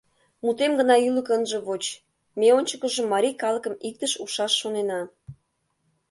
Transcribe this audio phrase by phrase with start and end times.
[0.43, 1.83] Мутем гына ӱлыкӧ ынже воч,
[2.39, 5.01] ме ончыкыжо марий калыкым иктыш ушаш шонена.